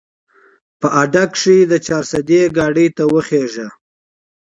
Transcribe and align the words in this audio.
په 0.79 0.87
اډه 1.01 1.23
کښې 1.33 1.57
د 1.71 1.73
چارسدې 1.87 2.41
ګاډي 2.57 2.87
ته 2.97 3.03
وخېژه 3.13 3.67